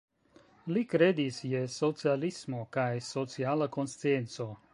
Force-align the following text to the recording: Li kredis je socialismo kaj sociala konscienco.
Li 0.77 0.81
kredis 0.93 1.37
je 1.51 1.61
socialismo 1.75 2.63
kaj 2.79 2.89
sociala 3.11 3.71
konscienco. 3.79 4.53